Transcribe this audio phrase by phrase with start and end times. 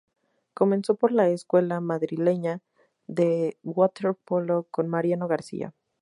[0.55, 2.61] Comenzó en la escuela madrileña
[3.05, 5.75] de waterpolo con Mariano García.